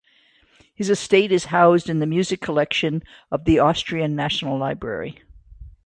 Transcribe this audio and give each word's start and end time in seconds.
His 0.73 0.89
estate 0.89 1.31
is 1.31 1.45
housed 1.53 1.87
in 1.87 1.99
the 1.99 2.07
music 2.07 2.41
collection 2.41 3.03
of 3.29 3.45
the 3.45 3.59
Austrian 3.59 4.15
National 4.15 4.57
Library. 4.57 5.21